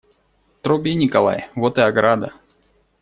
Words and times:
Труби, 0.63 0.95
Николай, 0.95 1.49
вот 1.53 1.77
и 1.77 1.81
ограда. 1.81 2.33